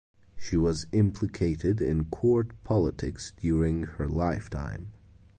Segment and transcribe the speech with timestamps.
[0.35, 4.93] She was implicated in court politics during her lifetime.